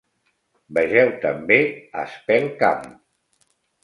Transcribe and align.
Vegeu 0.77 1.11
també 1.25 1.57
Espelkamp. 2.05 2.89